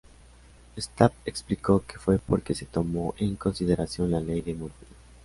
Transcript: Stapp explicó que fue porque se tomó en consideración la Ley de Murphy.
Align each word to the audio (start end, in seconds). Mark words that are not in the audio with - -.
Stapp 0.77 1.13
explicó 1.27 1.85
que 1.85 1.99
fue 1.99 2.17
porque 2.17 2.55
se 2.55 2.65
tomó 2.65 3.13
en 3.19 3.35
consideración 3.35 4.09
la 4.09 4.19
Ley 4.19 4.41
de 4.41 4.55
Murphy. 4.55 4.87